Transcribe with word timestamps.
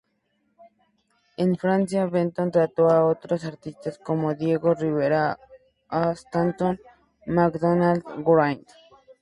En 1.37 1.57
Francia, 1.57 2.07
Benton 2.07 2.49
trató 2.49 2.89
a 2.89 3.05
otros 3.05 3.45
artistas 3.45 3.99
como 3.99 4.33
Diego 4.33 4.73
Rivera 4.73 5.37
o 5.91 6.09
Stanton 6.09 6.79
Macdonald-Wright. 7.27 8.67